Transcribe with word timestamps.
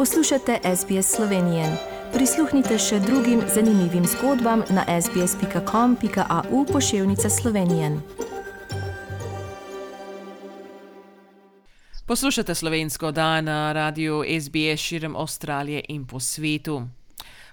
Poslušate 0.00 0.58
SBS 0.76 1.16
Slovenije. 1.16 1.64
Prisluhnite 2.12 2.78
še 2.78 3.00
drugim 3.04 3.42
zanimivim 3.54 4.06
zgodbam 4.08 4.62
na 4.70 4.84
sbsp.com.au 5.00 6.64
pošiljka 6.72 7.30
Slovenije. 7.30 8.00
Poslušate 12.06 12.54
slovensko 12.54 13.10
dan 13.12 13.44
na 13.44 13.72
radiju 13.72 14.24
SBS 14.40 14.80
širom 14.80 15.16
Avstralije 15.16 15.84
in 15.88 16.06
po 16.06 16.20
svetu. 16.20 16.82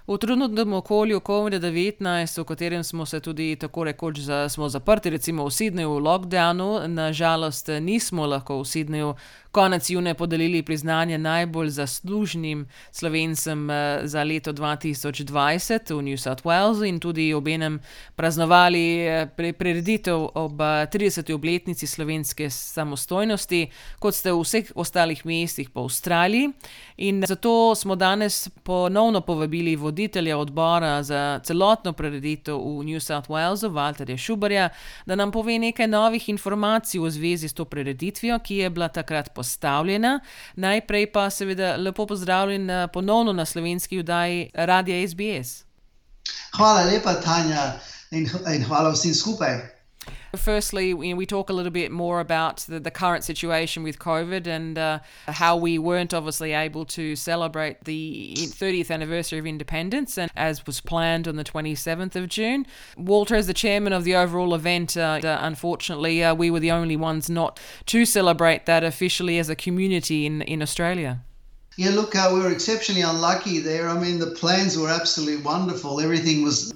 V 0.08 0.16
trenutnem 0.16 0.72
okolju 0.72 1.20
COVID-19, 1.20 2.40
v 2.40 2.44
katerem 2.44 2.84
smo 2.84 3.06
se 3.06 3.20
tudi 3.20 3.56
tako 3.60 3.84
rekoč 3.84 4.18
za, 4.18 4.48
zaprti, 4.48 5.10
recimo 5.10 5.44
v 5.44 5.52
Sydneyju 5.52 5.88
v 5.88 6.00
lockdownu, 6.00 6.88
nažalost 6.88 7.68
nismo 7.80 8.26
lahko 8.26 8.56
v 8.56 8.64
Sydneyju 8.64 9.14
konec 9.50 9.90
junija 9.90 10.14
podelili 10.14 10.62
priznanje 10.62 11.18
najbolj 11.18 11.68
zaslužnim 11.68 12.66
slovencem 12.90 13.70
eh, 13.70 14.00
za 14.04 14.22
leto 14.22 14.52
2020 14.52 15.94
v 15.94 16.02
New 16.02 16.16
South 16.16 16.44
Walesu 16.44 16.88
in 16.88 17.00
tudi 17.00 17.34
obenem 17.34 17.80
praznovali 18.16 18.98
eh, 18.98 19.26
prireditev 19.58 20.28
ob 20.34 20.60
30. 20.60 21.30
Eh, 21.30 21.34
obletnici 21.34 21.86
slovenske 21.86 22.50
samostojnosti, 22.50 23.70
kot 23.98 24.14
ste 24.14 24.32
v 24.32 24.42
vseh 24.42 24.72
ostalih 24.74 25.26
mestih 25.26 25.70
po 25.70 25.80
Avstraliji. 25.80 26.50
In 26.96 27.24
zato 27.26 27.74
smo 27.74 27.94
danes 27.94 28.48
ponovno 28.62 29.20
povabili 29.20 29.76
voditelja 29.76 30.38
odbora 30.38 31.02
za 31.02 31.40
celotno 31.44 31.92
prireditev 31.92 32.56
v 32.56 32.84
New 32.84 33.00
South 33.00 33.30
Walesu, 33.30 33.70
Walterja 33.70 34.16
Šubarja, 34.16 34.68
da 35.06 35.14
nam 35.14 35.32
pove 35.32 35.58
nekaj 35.58 35.86
novih 35.86 36.28
informacij 36.28 37.00
v 37.00 37.10
zvezi 37.10 37.48
s 37.48 37.54
to 37.54 37.64
prireditvijo, 37.64 38.38
ki 38.38 38.56
je 38.56 38.70
bila 38.70 38.88
takrat 38.88 39.30
postavljena. 39.48 40.20
Najprej 40.56 41.12
pa 41.12 41.30
seveda 41.30 41.76
lepo 41.76 42.06
pozdravljen 42.06 42.70
eh, 42.70 42.88
ponovno 42.92 43.32
na 43.32 43.44
slovenski 43.44 43.98
vdaji 43.98 44.50
Radia 44.54 45.08
SBS. 45.08 45.64
Hvala 46.56 46.84
lepa, 46.84 47.14
Tanja, 47.14 47.72
in, 48.10 48.28
in 48.54 48.64
hvala 48.64 48.92
vsem 48.92 49.14
skupaj. 49.14 49.77
Firstly, 50.36 50.90
know, 50.90 51.16
we 51.16 51.26
talk 51.26 51.48
a 51.48 51.52
little 51.52 51.72
bit 51.72 51.90
more 51.90 52.20
about 52.20 52.58
the, 52.58 52.78
the 52.78 52.90
current 52.90 53.24
situation 53.24 53.82
with 53.82 53.98
COVID 53.98 54.46
and 54.46 54.78
uh, 54.78 54.98
how 55.26 55.56
we 55.56 55.78
weren't 55.78 56.12
obviously 56.12 56.52
able 56.52 56.84
to 56.86 57.16
celebrate 57.16 57.84
the 57.84 58.34
30th 58.36 58.90
anniversary 58.90 59.38
of 59.38 59.46
independence, 59.46 60.18
and 60.18 60.30
as 60.36 60.66
was 60.66 60.80
planned 60.80 61.26
on 61.26 61.36
the 61.36 61.44
27th 61.44 62.14
of 62.14 62.28
June. 62.28 62.66
Walter, 62.96 63.36
as 63.36 63.46
the 63.46 63.54
chairman 63.54 63.92
of 63.92 64.04
the 64.04 64.14
overall 64.14 64.54
event, 64.54 64.96
uh, 64.96 65.20
uh, 65.22 65.38
unfortunately, 65.40 66.22
uh, 66.22 66.34
we 66.34 66.50
were 66.50 66.60
the 66.60 66.70
only 66.70 66.96
ones 66.96 67.30
not 67.30 67.58
to 67.86 68.04
celebrate 68.04 68.66
that 68.66 68.84
officially 68.84 69.38
as 69.38 69.48
a 69.48 69.56
community 69.56 70.26
in, 70.26 70.42
in 70.42 70.62
Australia. 70.62 71.22
Yeah, 71.78 71.90
look, 71.90 72.16
uh, 72.16 72.30
we 72.34 72.40
were 72.40 72.50
exceptionally 72.50 73.02
unlucky 73.02 73.60
there. 73.60 73.88
I 73.88 73.96
mean, 73.98 74.18
the 74.18 74.32
plans 74.32 74.76
were 74.76 74.88
absolutely 74.88 75.42
wonderful. 75.44 76.00
Everything 76.00 76.42
was 76.42 76.74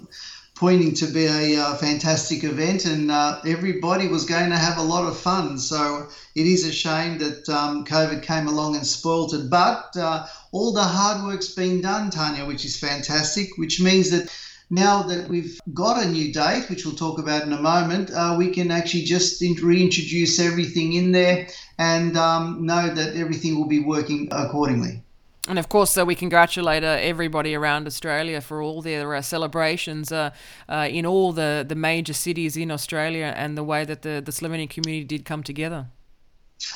pointing 0.62 0.94
to 0.94 1.06
be 1.06 1.27
a 1.27 1.60
uh, 1.60 1.74
fantastic 1.74 2.44
event, 2.44 2.84
and 2.84 3.10
uh, 3.10 3.41
everybody 3.44 4.06
was 4.06 4.24
going 4.24 4.48
to 4.48 4.56
have 4.56 4.78
a 4.78 4.88
lot 4.94 5.05
of 5.05 5.18
fun. 5.18 5.58
So 5.58 6.06
it 6.36 6.46
is 6.46 6.64
a 6.64 6.70
shame 6.70 7.18
that 7.18 7.48
um, 7.48 7.84
COVID 7.84 8.22
came 8.22 8.46
along 8.46 8.77
and 8.77 8.86
spoilt 8.86 9.34
it, 9.34 9.50
but 9.50 9.96
uh, 9.96 10.24
all 10.52 10.72
the 10.72 10.84
hard 10.84 11.27
work's 11.27 11.48
been 11.48 11.80
done, 11.80 12.10
Tanya, 12.10 12.46
which 12.46 12.64
is 12.64 12.78
fantastic, 12.78 13.58
which 13.58 13.80
means 13.80 14.10
that 14.10 14.33
now 14.70 15.02
that 15.02 15.28
we've 15.28 15.58
got 15.74 16.00
a 16.00 16.08
new 16.08 16.33
date, 16.33 16.70
which 16.70 16.86
we'll 16.86 16.94
talk 16.94 17.18
about 17.18 17.42
in 17.42 17.52
a 17.52 17.60
moment, 17.60 18.12
uh, 18.12 18.36
we 18.38 18.50
can 18.50 18.70
actually 18.70 19.02
just 19.02 19.40
reintroduce 19.40 20.38
everything 20.38 20.92
in 20.92 21.10
there 21.10 21.48
and 21.78 22.16
um, 22.16 22.64
know 22.64 22.86
that 22.94 23.16
everything 23.16 23.56
will 23.58 23.66
be 23.66 23.80
working 23.80 24.28
accordingly. 24.30 25.02
And 25.48 25.59
of 25.59 25.69
course, 25.69 25.98
uh, 25.98 26.07
we 26.07 26.15
congratulate 26.15 26.85
uh, 26.85 26.98
everybody 27.01 27.57
around 27.57 27.89
Australia 27.89 28.41
for 28.41 28.63
all 28.63 28.80
their 28.80 29.13
uh, 29.13 29.23
celebrations 29.23 30.13
uh, 30.13 30.30
uh, 30.69 30.89
in 30.89 31.05
all 31.05 31.33
the, 31.33 31.64
the 31.69 31.75
major 31.75 32.13
cities 32.13 32.57
in 32.57 32.70
Australia 32.70 33.35
and 33.36 33.58
the 33.58 33.64
way 33.64 33.85
that 33.85 34.02
the, 34.02 34.23
the 34.25 34.31
Slovenian 34.31 34.70
community 34.70 35.05
did 35.05 35.25
come 35.25 35.42
together. 35.42 35.89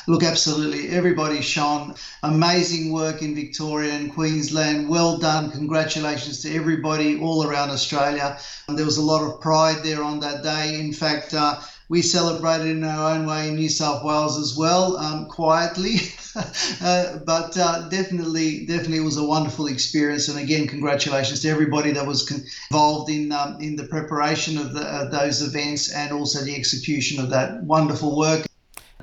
Look, 0.09 0.25
absolutely. 0.25 0.89
Everybody 0.89 1.41
shone. 1.41 1.95
Amazing 2.25 2.93
work 2.93 3.23
in 3.23 3.37
Victoria 3.37 3.93
and 3.93 4.13
Queensland. 4.13 4.89
Well 4.89 5.17
done. 5.19 5.53
Congratulations 5.53 6.43
to 6.43 6.53
everybody 6.53 7.21
all 7.21 7.47
around 7.47 7.71
Australia. 7.71 8.37
And 8.67 8.77
there 8.77 8.85
was 8.85 8.97
a 8.97 9.03
lot 9.03 9.23
of 9.23 9.41
pride 9.41 9.85
there 9.85 10.03
on 10.03 10.19
that 10.21 10.43
day. 10.43 10.81
In 10.81 10.93
fact, 10.93 11.35
uh, 11.35 11.61
we 11.89 12.03
celebrated 12.03 12.69
in 12.69 12.85
our 12.85 13.15
own 13.15 13.27
way 13.27 13.49
in 13.49 13.57
New 13.57 13.69
South 13.69 14.05
Wales 14.05 14.39
as 14.39 14.57
well, 14.57 14.97
um, 14.97 15.27
quietly, 15.27 15.97
uh, 16.83 17.19
but 17.25 17.57
uh, 17.57 17.89
definitely, 17.89 18.67
definitely, 18.67 18.99
it 18.99 19.05
was 19.05 19.17
a 19.17 19.25
wonderful 19.25 19.67
experience. 19.69 20.29
And 20.29 20.39
again, 20.39 20.67
congratulations 20.67 21.41
to 21.43 21.49
everybody 21.49 21.93
that 21.93 22.07
was 22.07 22.29
con- 22.29 22.43
involved 22.71 23.11
in 23.11 23.33
um, 23.33 23.61
in 23.61 23.77
the 23.77 23.85
preparation 23.85 24.59
of 24.59 24.73
the, 24.73 25.09
those 25.11 25.43
events 25.43 25.93
and 25.93 26.13
also 26.13 26.41
the 26.45 26.57
execution 26.57 27.23
of 27.23 27.31
that 27.31 27.63
wonderful 27.63 28.17
work. 28.17 28.47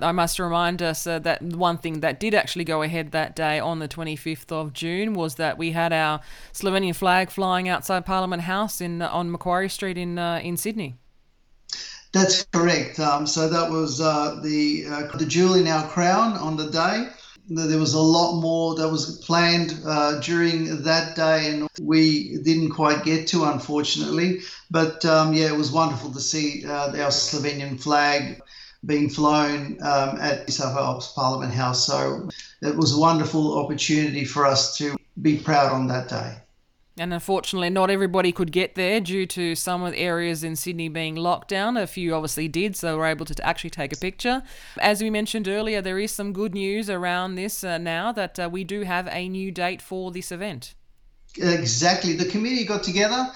I 0.02 0.12
must 0.12 0.40
remind 0.40 0.82
us 0.82 1.06
uh, 1.06 1.20
that 1.20 1.42
one 1.42 1.78
thing 1.78 2.00
that 2.02 2.20
did 2.20 2.34
actually 2.34 2.66
go 2.66 2.82
ahead 2.82 3.12
that 3.12 3.36
day 3.36 3.60
on 3.60 3.80
the 3.80 3.88
25th 3.88 4.52
of 4.52 4.74
June 4.74 5.14
was 5.14 5.36
that 5.36 5.58
we 5.58 5.72
had 5.72 5.94
our 5.94 6.20
Slovenian 6.52 6.96
flag 6.96 7.30
flying 7.30 7.70
outside 7.70 8.06
Parliament 8.06 8.42
House 8.42 8.82
in 8.82 9.02
on 9.02 9.32
Macquarie 9.32 9.70
Street 9.70 9.98
in 9.98 10.18
uh, 10.18 10.40
in 10.44 10.58
Sydney. 10.58 10.96
That's 12.14 12.46
correct. 12.46 13.00
Um, 13.00 13.26
so 13.26 13.50
that 13.50 13.72
was 13.72 14.00
uh, 14.00 14.40
the 14.44 14.86
uh, 14.88 15.18
the 15.18 15.26
jewel 15.26 15.56
in 15.56 15.68
our 15.68 15.88
crown 15.90 16.34
on 16.34 16.56
the 16.56 16.70
day. 16.70 17.10
There 17.50 17.80
was 17.80 17.94
a 17.94 18.00
lot 18.00 18.40
more 18.40 18.76
that 18.76 18.88
was 18.88 19.18
planned 19.26 19.78
uh, 19.86 20.20
during 20.22 20.84
that 20.84 21.16
day, 21.16 21.50
and 21.50 21.68
we 21.82 22.38
didn't 22.38 22.70
quite 22.70 23.04
get 23.04 23.28
to, 23.30 23.46
unfortunately. 23.46 24.42
But 24.72 25.04
um, 25.06 25.34
yeah, 25.34 25.48
it 25.48 25.58
was 25.58 25.72
wonderful 25.72 26.12
to 26.14 26.22
see 26.22 26.66
uh, 26.66 26.90
our 26.90 27.12
Slovenian 27.12 27.82
flag 27.82 28.42
being 28.86 29.10
flown 29.10 29.78
um, 29.82 30.18
at 30.22 30.48
New 30.48 30.54
South 30.54 30.76
Wales 30.76 31.12
Parliament 31.14 31.54
House. 31.54 31.86
So 31.86 32.30
it 32.62 32.76
was 32.76 32.96
a 32.96 33.00
wonderful 33.00 33.58
opportunity 33.58 34.24
for 34.24 34.46
us 34.46 34.78
to 34.78 34.96
be 35.22 35.38
proud 35.38 35.72
on 35.72 35.88
that 35.88 36.10
day. 36.10 36.38
And 36.98 37.12
unfortunately, 37.12 37.72
not 37.72 37.90
everybody 37.90 38.32
could 38.32 38.52
get 38.52 38.76
there 38.76 39.00
due 39.00 39.26
to 39.26 39.56
some 39.56 39.82
of 39.82 39.94
the 39.94 39.98
areas 39.98 40.44
in 40.44 40.56
Sydney 40.56 40.90
being 40.90 41.16
locked 41.16 41.48
down. 41.48 41.76
A 41.76 41.88
few 41.88 42.14
obviously 42.14 42.48
did, 42.48 42.76
so 42.76 42.98
were 42.98 43.08
able 43.08 43.26
to 43.26 43.46
actually 43.46 43.72
take 43.72 43.92
a 43.92 43.98
picture. 43.98 44.44
As 44.80 45.02
we 45.02 45.10
mentioned 45.10 45.48
earlier, 45.48 45.82
there 45.82 45.98
is 45.98 46.12
some 46.12 46.34
good 46.34 46.54
news 46.54 46.92
around 46.92 47.34
this 47.34 47.64
uh, 47.64 47.80
now 47.80 48.12
that 48.12 48.40
uh, 48.40 48.48
we 48.52 48.64
do 48.64 48.82
have 48.82 49.08
a 49.08 49.28
new 49.28 49.52
date 49.52 49.82
for 49.82 50.12
this 50.12 50.32
event. 50.32 50.76
Exactly. 51.36 52.14
The 52.14 52.26
committee 52.26 52.64
got 52.64 52.84
together. 52.84 53.32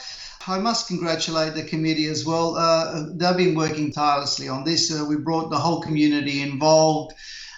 I 0.45 0.59
must 0.59 0.87
congratulate 0.87 1.55
the 1.55 1.63
committee 1.63 2.05
as 2.05 2.25
well. 2.25 2.55
Uh, 2.55 3.07
they've 3.15 3.35
been 3.35 3.55
working 3.55 3.91
tirelessly 3.91 4.47
on 4.47 4.65
this. 4.65 4.91
Uh, 4.91 5.03
we 5.03 5.15
brought 5.17 5.49
the 5.49 5.57
whole 5.57 5.81
community 5.81 6.43
involved 6.43 7.15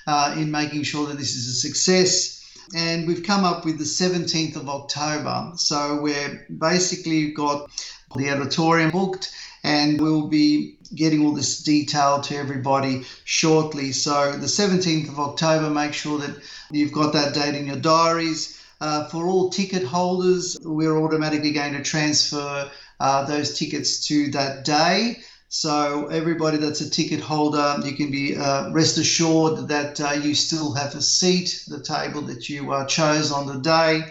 uh, 0.08 0.34
in 0.38 0.50
making 0.50 0.84
sure 0.84 1.08
that 1.08 1.18
this 1.18 1.36
is 1.36 1.48
a 1.48 1.54
success 1.54 2.39
and 2.76 3.08
we've 3.08 3.24
come 3.24 3.44
up 3.44 3.66
with 3.66 3.78
the 3.78 3.84
17th 3.84 4.56
of 4.56 4.70
October. 4.70 5.52
So 5.56 6.02
we're 6.02 6.46
basically 6.58 7.32
got 7.32 7.70
the 8.16 8.32
auditorium 8.32 8.92
booked 8.92 9.32
and 9.64 10.00
we'll 10.00 10.28
be 10.28 10.78
getting 10.96 11.26
all 11.26 11.34
this 11.34 11.62
detail 11.62 12.22
to 12.22 12.36
everybody 12.36 13.04
shortly. 13.26 13.92
So 13.92 14.32
the 14.34 14.48
17th 14.48 15.10
of 15.10 15.20
October, 15.20 15.70
make 15.70 15.94
sure 15.94 16.18
that 16.20 16.42
you've 16.72 16.92
got 16.92 17.14
that 17.14 17.34
date 17.34 17.56
in 17.56 17.68
your 17.68 17.78
diaries. 17.78 18.60
Uh, 18.82 19.08
for 19.10 19.28
all 19.28 19.50
ticket 19.50 19.84
holders, 19.84 20.58
we're 20.64 20.98
automatically 20.98 21.52
going 21.52 21.74
to 21.74 21.84
transfer 21.84 22.72
uh, 23.00 23.26
those 23.26 23.58
tickets 23.58 24.08
to 24.08 24.32
that 24.32 24.64
day. 24.64 25.22
So 25.52 26.08
everybody 26.08 26.58
that's 26.58 26.82
a 26.82 26.90
ticket 26.90 27.20
holder, 27.20 27.80
you 27.84 27.96
can 27.96 28.12
be 28.12 28.38
uh, 28.38 28.70
rest 28.70 29.00
assured 29.00 29.68
that 29.70 30.00
uh, 30.00 30.12
you 30.12 30.36
still 30.36 30.74
have 30.74 30.94
a 30.94 31.02
seat, 31.02 31.64
the 31.68 31.82
table 31.82 32.22
that 32.22 32.50
you 32.50 32.72
uh, 32.72 32.86
chose 32.86 33.32
on 33.32 33.48
the 33.48 33.60
day. 33.60 34.04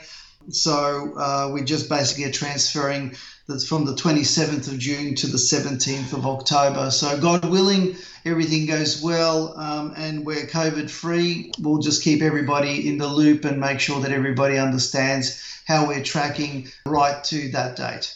So 0.51 1.13
uh, 1.17 1.51
we 1.53 1.63
just 1.63 1.89
basically 1.89 2.25
are 2.25 2.33
transferring 2.33 3.15
that's 3.47 3.67
from 3.67 3.85
the 3.85 3.95
27th 3.95 4.67
of 4.67 4.79
June 4.79 5.15
to 5.15 5.27
the 5.29 5.39
17th 5.39 6.13
of 6.13 6.27
October. 6.27 6.91
So 6.91 7.19
God 7.19 7.45
willing, 7.45 7.97
everything 8.25 8.67
goes 8.67 9.01
well 9.01 9.57
um, 9.57 9.95
and 9.97 10.27
we're 10.27 10.47
COVID 10.47 10.91
free. 10.91 11.53
We'll 11.61 11.79
just 11.79 12.03
keep 12.03 12.21
everybody 12.21 12.89
in 12.89 12.99
the 12.99 13.07
loop 13.07 13.45
and 13.45 13.61
make 13.61 13.81
sure 13.81 14.01
that 14.01 14.11
everybody 14.11 14.59
understands 14.59 15.63
how 15.67 15.87
we're 15.87 16.03
tracking 16.03 16.69
right 16.85 17.23
to 17.25 17.51
that 17.53 17.77
date. 17.77 18.15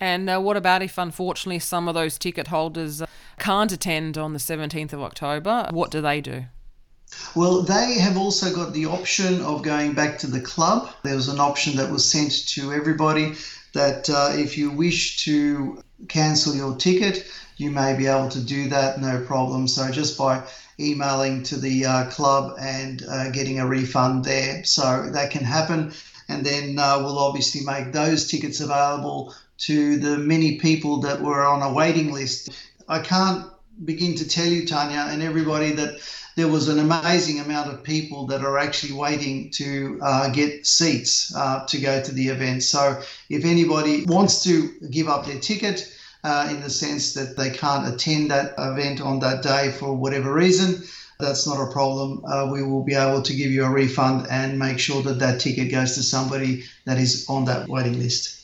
And 0.00 0.28
uh, 0.30 0.40
what 0.40 0.56
about 0.56 0.82
if, 0.82 0.98
unfortunately, 0.98 1.58
some 1.58 1.88
of 1.88 1.94
those 1.94 2.18
ticket 2.18 2.48
holders 2.48 3.02
uh, 3.02 3.06
can't 3.38 3.72
attend 3.72 4.16
on 4.16 4.32
the 4.32 4.38
17th 4.38 4.92
of 4.92 5.02
October? 5.02 5.68
What 5.70 5.90
do 5.90 6.00
they 6.00 6.20
do? 6.20 6.44
Well, 7.34 7.62
they 7.62 7.94
have 7.94 8.18
also 8.18 8.54
got 8.54 8.74
the 8.74 8.86
option 8.86 9.40
of 9.40 9.62
going 9.62 9.94
back 9.94 10.18
to 10.18 10.26
the 10.26 10.40
club. 10.40 10.90
There 11.02 11.16
was 11.16 11.28
an 11.28 11.40
option 11.40 11.76
that 11.76 11.90
was 11.90 12.08
sent 12.10 12.46
to 12.48 12.72
everybody 12.72 13.34
that 13.72 14.10
uh, 14.10 14.32
if 14.32 14.58
you 14.58 14.70
wish 14.70 15.24
to 15.24 15.82
cancel 16.08 16.54
your 16.54 16.76
ticket, 16.76 17.26
you 17.56 17.70
may 17.70 17.96
be 17.96 18.06
able 18.06 18.28
to 18.30 18.40
do 18.40 18.68
that, 18.68 19.00
no 19.00 19.24
problem. 19.24 19.68
So 19.68 19.90
just 19.90 20.18
by 20.18 20.42
emailing 20.78 21.42
to 21.44 21.56
the 21.56 21.86
uh, 21.86 22.10
club 22.10 22.56
and 22.60 23.02
uh, 23.08 23.30
getting 23.30 23.58
a 23.58 23.66
refund 23.66 24.24
there. 24.24 24.64
So 24.64 25.10
that 25.10 25.30
can 25.30 25.44
happen. 25.44 25.92
And 26.28 26.44
then 26.44 26.78
uh, 26.78 26.98
we'll 27.00 27.18
obviously 27.18 27.62
make 27.64 27.92
those 27.92 28.28
tickets 28.28 28.60
available 28.60 29.34
to 29.58 29.98
the 29.98 30.18
many 30.18 30.58
people 30.58 31.00
that 31.00 31.20
were 31.20 31.44
on 31.44 31.62
a 31.62 31.72
waiting 31.72 32.12
list. 32.12 32.50
I 32.88 33.00
can't 33.00 33.46
begin 33.84 34.14
to 34.16 34.28
tell 34.28 34.46
you, 34.46 34.66
Tanya, 34.66 35.06
and 35.10 35.22
everybody 35.22 35.72
that 35.72 36.00
there 36.36 36.48
was 36.48 36.68
an 36.68 36.78
amazing 36.78 37.40
amount 37.40 37.72
of 37.72 37.82
people 37.82 38.26
that 38.26 38.42
are 38.42 38.58
actually 38.58 38.92
waiting 38.92 39.50
to 39.50 39.98
uh, 40.02 40.28
get 40.30 40.66
seats 40.66 41.34
uh, 41.34 41.66
to 41.66 41.78
go 41.78 42.00
to 42.02 42.12
the 42.12 42.28
event. 42.28 42.62
So 42.62 43.02
if 43.28 43.44
anybody 43.44 44.04
wants 44.04 44.44
to 44.44 44.70
give 44.90 45.08
up 45.08 45.26
their 45.26 45.40
ticket, 45.40 45.92
uh, 46.24 46.48
in 46.50 46.60
the 46.60 46.70
sense 46.70 47.14
that 47.14 47.36
they 47.36 47.50
can't 47.50 47.92
attend 47.92 48.30
that 48.30 48.54
event 48.58 49.00
on 49.00 49.20
that 49.20 49.42
day 49.42 49.70
for 49.70 49.94
whatever 49.94 50.32
reason, 50.32 50.82
that's 51.18 51.46
not 51.46 51.60
a 51.60 51.72
problem. 51.72 52.24
Uh, 52.24 52.48
we 52.50 52.62
will 52.62 52.84
be 52.84 52.94
able 52.94 53.22
to 53.22 53.34
give 53.34 53.50
you 53.50 53.64
a 53.64 53.70
refund 53.70 54.26
and 54.30 54.58
make 54.58 54.78
sure 54.78 55.02
that 55.02 55.18
that 55.18 55.40
ticket 55.40 55.70
goes 55.70 55.94
to 55.94 56.02
somebody 56.02 56.64
that 56.84 56.98
is 56.98 57.28
on 57.28 57.44
that 57.46 57.68
waiting 57.68 57.98
list. 57.98 58.37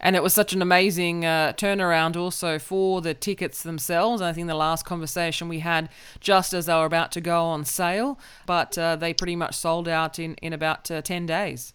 And 0.00 0.16
it 0.16 0.22
was 0.22 0.32
such 0.32 0.52
an 0.52 0.62
amazing 0.62 1.24
uh, 1.26 1.52
turnaround 1.56 2.16
also 2.16 2.58
for 2.58 3.02
the 3.02 3.12
tickets 3.12 3.62
themselves. 3.62 4.22
I 4.22 4.32
think 4.32 4.46
the 4.46 4.54
last 4.54 4.84
conversation 4.84 5.48
we 5.48 5.58
had 5.58 5.90
just 6.20 6.54
as 6.54 6.66
they 6.66 6.74
were 6.74 6.86
about 6.86 7.12
to 7.12 7.20
go 7.20 7.44
on 7.44 7.64
sale, 7.64 8.18
but 8.46 8.78
uh, 8.78 8.96
they 8.96 9.12
pretty 9.12 9.36
much 9.36 9.54
sold 9.54 9.88
out 9.88 10.18
in, 10.18 10.34
in 10.36 10.52
about 10.52 10.90
uh, 10.90 11.02
10 11.02 11.26
days. 11.26 11.74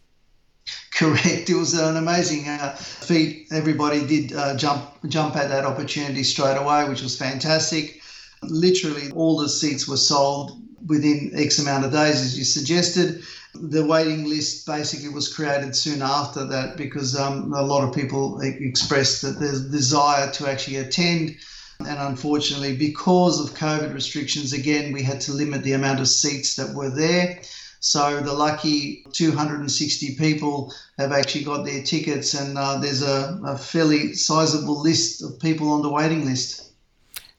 Correct. 0.92 1.50
It 1.50 1.56
was 1.56 1.76
an 1.76 1.98
amazing 1.98 2.48
uh, 2.48 2.76
feat. 2.76 3.48
Everybody 3.52 4.06
did 4.06 4.34
uh, 4.34 4.58
jump 4.58 4.90
jump 5.08 5.36
at 5.36 5.50
that 5.50 5.64
opportunity 5.64 6.24
straight 6.24 6.58
away, 6.58 6.90
which 6.90 7.04
was 7.04 7.18
fantastic. 7.18 8.02
Literally, 8.42 9.12
all 9.12 9.38
the 9.38 9.50
seats 9.50 9.88
were 9.88 9.98
sold 9.98 10.60
within 10.88 11.32
X 11.36 11.60
amount 11.60 11.86
of 11.86 11.92
days, 11.92 12.22
as 12.22 12.38
you 12.38 12.44
suggested. 12.44 13.24
The 13.54 13.86
waiting 13.86 14.26
list 14.26 14.66
basically 14.66 15.10
was 15.10 15.34
created 15.34 15.76
soon 15.76 16.02
after 16.02 16.46
that 16.46 16.78
because 16.78 17.18
um, 17.18 17.54
a 17.54 17.62
lot 17.62 17.88
of 17.88 17.96
people 17.96 18.42
expressed 18.42 19.22
that 19.22 19.40
there's 19.40 19.70
desire 19.70 20.30
to 20.32 20.50
actually 20.50 20.78
attend. 20.78 21.38
And 21.80 22.00
unfortunately, 22.00 22.76
because 22.76 23.40
of 23.40 23.58
COVID 23.58 23.94
restrictions, 23.94 24.54
again, 24.54 24.94
we 24.94 25.04
had 25.04 25.22
to 25.22 25.34
limit 25.34 25.64
the 25.64 25.74
amount 25.74 26.00
of 26.00 26.08
seats 26.08 26.56
that 26.56 26.74
were 26.74 26.90
there. 26.90 27.42
So 27.80 28.20
the 28.20 28.34
lucky 28.34 29.06
260 29.12 30.16
people 30.16 30.74
have 30.98 31.12
actually 31.12 31.44
got 31.44 31.66
their 31.66 31.84
tickets, 31.84 32.34
and 32.34 32.58
uh, 32.58 32.78
there's 32.80 33.04
a, 33.04 33.40
a 33.46 33.58
fairly 33.58 34.14
sizable 34.14 34.82
list 34.82 35.22
of 35.22 35.40
people 35.40 35.72
on 35.72 35.84
the 35.84 35.92
waiting 35.92 36.26
list. 36.26 36.72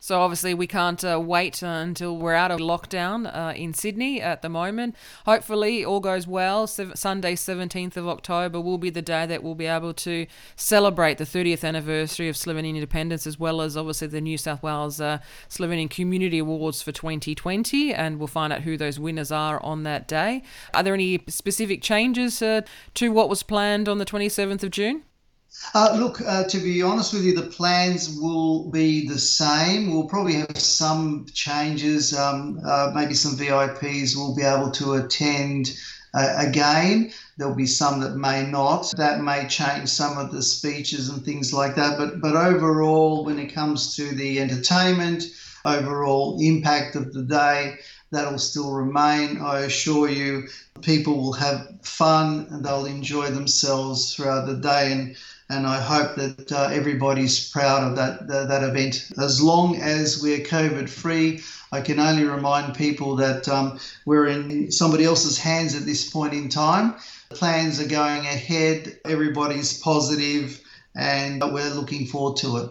So 0.06 0.20
obviously 0.20 0.54
we 0.54 0.68
can't 0.68 1.04
uh, 1.04 1.18
wait 1.20 1.64
uh, 1.64 1.66
until 1.66 2.16
we're 2.16 2.34
out 2.34 2.52
of 2.52 2.60
lockdown 2.60 3.26
uh, 3.26 3.54
in 3.56 3.74
Sydney 3.74 4.20
at 4.20 4.40
the 4.40 4.48
moment. 4.48 4.94
Hopefully 5.24 5.84
all 5.84 5.98
goes 5.98 6.28
well. 6.28 6.68
Sunday 6.68 7.34
17th 7.34 7.96
of 7.96 8.06
October 8.06 8.60
will 8.60 8.78
be 8.78 8.88
the 8.88 9.02
day 9.02 9.26
that 9.26 9.42
we'll 9.42 9.56
be 9.56 9.66
able 9.66 9.92
to 9.94 10.28
celebrate 10.54 11.18
the 11.18 11.24
30th 11.24 11.64
anniversary 11.64 12.28
of 12.28 12.36
Slovenian 12.36 12.76
independence 12.76 13.26
as 13.26 13.40
well 13.40 13.60
as 13.60 13.76
obviously 13.76 14.06
the 14.06 14.20
New 14.20 14.38
South 14.38 14.62
Wales 14.62 15.00
uh, 15.00 15.18
Slovenian 15.48 15.90
Community 15.90 16.38
Awards 16.38 16.82
for 16.82 16.92
2020 16.92 17.92
and 17.92 18.20
we'll 18.20 18.28
find 18.28 18.52
out 18.52 18.62
who 18.62 18.76
those 18.76 19.00
winners 19.00 19.32
are 19.32 19.60
on 19.64 19.82
that 19.82 20.06
day. 20.06 20.44
Are 20.72 20.84
there 20.84 20.94
any 20.94 21.20
specific 21.26 21.82
changes 21.82 22.40
uh, 22.40 22.60
to 22.94 23.08
what 23.10 23.28
was 23.28 23.42
planned 23.42 23.88
on 23.88 23.98
the 23.98 24.06
27th 24.06 24.62
of 24.62 24.70
June? 24.70 25.02
Uh, 25.74 25.96
look, 25.98 26.20
uh, 26.20 26.44
to 26.44 26.58
be 26.58 26.82
honest 26.82 27.12
with 27.12 27.24
you, 27.24 27.34
the 27.34 27.50
plans 27.50 28.18
will 28.18 28.70
be 28.70 29.06
the 29.06 29.18
same. 29.18 29.92
We'll 29.92 30.08
probably 30.08 30.34
have 30.34 30.56
some 30.58 31.26
changes. 31.32 32.16
Um, 32.16 32.60
uh, 32.64 32.92
maybe 32.94 33.14
some 33.14 33.36
VIPs 33.36 34.16
will 34.16 34.34
be 34.34 34.42
able 34.42 34.70
to 34.72 34.94
attend 34.94 35.76
uh, 36.14 36.34
again. 36.38 37.12
There'll 37.36 37.54
be 37.54 37.66
some 37.66 38.00
that 38.00 38.16
may 38.16 38.46
not. 38.46 38.92
That 38.96 39.20
may 39.20 39.46
change 39.48 39.88
some 39.88 40.16
of 40.16 40.32
the 40.32 40.42
speeches 40.42 41.10
and 41.10 41.24
things 41.24 41.52
like 41.52 41.74
that. 41.74 41.98
But 41.98 42.20
but 42.20 42.36
overall, 42.36 43.24
when 43.24 43.38
it 43.38 43.52
comes 43.52 43.96
to 43.96 44.14
the 44.14 44.40
entertainment, 44.40 45.24
overall 45.64 46.38
impact 46.40 46.96
of 46.96 47.12
the 47.12 47.22
day, 47.22 47.76
that'll 48.10 48.38
still 48.38 48.72
remain. 48.72 49.40
I 49.40 49.60
assure 49.60 50.08
you, 50.08 50.48
people 50.80 51.16
will 51.16 51.32
have 51.34 51.68
fun 51.82 52.46
and 52.50 52.64
they'll 52.64 52.86
enjoy 52.86 53.30
themselves 53.30 54.14
throughout 54.14 54.46
the 54.46 54.56
day 54.56 54.92
and 54.92 55.16
and 55.48 55.66
I 55.66 55.80
hope 55.80 56.16
that 56.16 56.50
uh, 56.50 56.70
everybody's 56.72 57.50
proud 57.50 57.84
of 57.84 57.96
that, 57.96 58.26
that, 58.26 58.48
that 58.48 58.62
event. 58.62 59.10
As 59.18 59.40
long 59.40 59.76
as 59.76 60.20
we're 60.22 60.40
COVID 60.40 60.88
free, 60.88 61.40
I 61.70 61.80
can 61.80 62.00
only 62.00 62.24
remind 62.24 62.74
people 62.74 63.16
that 63.16 63.48
um, 63.48 63.78
we're 64.04 64.26
in 64.26 64.72
somebody 64.72 65.04
else's 65.04 65.38
hands 65.38 65.74
at 65.76 65.84
this 65.84 66.10
point 66.10 66.34
in 66.34 66.48
time. 66.48 66.94
Plans 67.30 67.80
are 67.80 67.88
going 67.88 68.26
ahead, 68.26 68.98
everybody's 69.04 69.78
positive, 69.80 70.60
and 70.96 71.40
we're 71.52 71.70
looking 71.70 72.06
forward 72.06 72.38
to 72.38 72.56
it. 72.56 72.70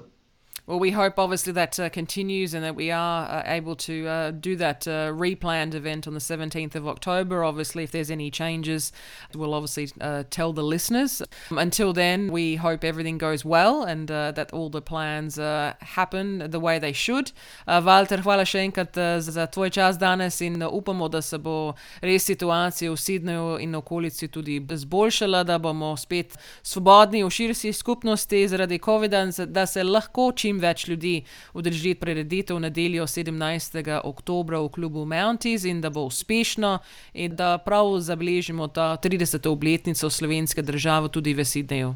Well, 0.67 0.79
we 0.79 0.89
hope 0.89 1.19
obviously 1.19 1.53
that 1.53 1.79
uh, 1.79 1.89
continues 1.89 2.55
and 2.55 2.65
that 2.65 2.75
we 2.75 2.89
are 2.89 3.29
uh, 3.29 3.43
able 3.45 3.75
to 3.75 4.07
uh, 4.07 4.31
do 4.31 4.55
that 4.55 4.87
uh, 4.87 5.11
replanned 5.13 5.75
event 5.75 6.07
on 6.07 6.15
the 6.15 6.19
17th 6.19 6.73
of 6.73 6.87
October. 6.87 7.43
Obviously, 7.43 7.83
if 7.83 7.91
there's 7.91 8.09
any 8.09 8.31
changes, 8.31 8.91
we'll 9.35 9.53
obviously 9.53 9.89
uh, 10.01 10.23
tell 10.31 10.53
the 10.53 10.63
listeners. 10.63 11.21
Until 11.51 11.93
then, 11.93 12.31
we 12.31 12.55
hope 12.55 12.83
everything 12.83 13.19
goes 13.19 13.45
well 13.45 13.83
and 13.83 14.09
uh, 14.09 14.31
that 14.31 14.51
all 14.53 14.71
the 14.71 14.81
plans 14.81 15.35
happen 15.35 16.49
the 16.49 16.59
way 16.59 16.79
they 16.79 16.93
should. 16.93 17.31
Walter, 17.67 18.17
hvala 18.25 18.41
še 18.49 18.65
enkrat 18.65 18.97
za 19.21 19.45
tvoj 19.45 19.69
čas 19.69 19.99
danes 20.01 20.41
in 20.41 20.63
upamo, 20.65 21.11
da 21.11 21.21
se 21.21 21.37
bo 21.37 21.75
res 22.01 22.25
situacija 22.25 22.89
v 22.89 22.97
Sydneyju 22.97 23.61
in 23.61 23.77
okolici 23.77 24.31
tudi 24.33 24.57
zboljšala, 24.65 25.43
da 25.45 25.59
bomo 25.61 25.93
spet 25.97 26.33
svobodni 26.63 27.21
v 27.23 27.29
širši 27.29 27.73
skupnosti 27.73 28.47
zaradi 28.49 28.81
COVID-a, 28.81 29.27
da 29.45 29.69
se 29.69 29.83
lahko 29.83 30.31
čim 30.33 30.54
čim 30.55 30.61
več 30.63 30.87
ljudi 30.87 31.23
udeležiti 31.53 31.99
prireditev 31.99 32.59
nedeljo 32.59 33.07
17. 33.07 34.01
oktober 34.03 34.55
v 34.63 34.69
klubu 34.69 35.05
Mounties 35.05 35.65
in 35.65 35.81
da 35.81 35.89
bo 35.89 36.05
uspešno 36.07 36.79
in 37.13 37.35
da 37.35 37.57
prav 37.57 37.99
zabeležimo 37.99 38.67
ta 38.67 38.97
30. 38.97 39.47
obletnico 39.47 40.09
slovenske 40.09 40.61
države 40.61 41.09
tudi 41.09 41.33
v 41.33 41.43
Sydneyju. 41.43 41.95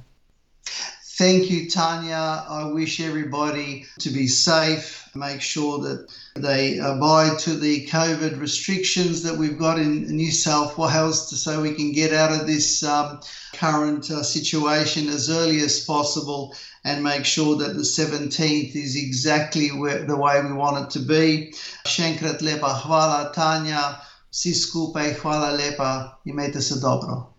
Thank 1.19 1.51
you, 1.51 1.69
Tanya. 1.69 2.45
I 2.47 2.71
wish 2.71 3.01
everybody 3.01 3.85
to 3.99 4.09
be 4.09 4.25
safe. 4.27 5.03
Make 5.15 5.41
sure 5.41 5.77
that 5.79 6.07
they 6.35 6.79
abide 6.79 7.37
to 7.39 7.55
the 7.55 7.85
COVID 7.87 8.39
restrictions 8.39 9.21
that 9.23 9.35
we've 9.37 9.59
got 9.59 9.79
in 9.79 10.15
New 10.15 10.31
South 10.31 10.77
Wales 10.77 11.27
so 11.43 11.61
we 11.61 11.73
can 11.73 11.91
get 11.91 12.13
out 12.13 12.31
of 12.31 12.47
this 12.47 12.83
um, 12.83 13.19
current 13.51 14.09
uh, 14.09 14.23
situation 14.23 15.09
as 15.09 15.29
early 15.29 15.59
as 15.59 15.83
possible 15.83 16.55
and 16.83 17.03
make 17.03 17.25
sure 17.25 17.55
that 17.57 17.73
the 17.73 17.83
17th 17.83 18.75
is 18.75 18.95
exactly 18.95 19.69
where, 19.69 20.05
the 20.05 20.15
way 20.15 20.41
we 20.41 20.53
want 20.53 20.77
it 20.83 20.89
to 20.89 20.99
be. 20.99 21.51
Shenkrat 21.85 22.41
lepa 22.41 22.81
hvala, 22.81 23.33
Tanya. 23.33 24.01
Vsi 24.31 24.53
skupaj 24.53 25.13
hvala 25.21 25.51
lepa. 25.51 26.19
Imejte 26.25 26.61
se 26.61 26.79
dobro. 26.79 27.33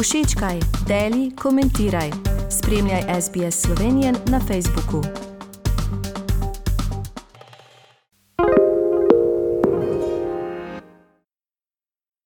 Všečkaj, 0.00 0.60
deli, 0.86 1.30
komentiraj. 1.36 2.10
Spremljaj 2.50 3.20
SBS 3.20 3.60
Slovenijo 3.62 4.12
na 4.26 4.40
Facebooku. 4.40 5.02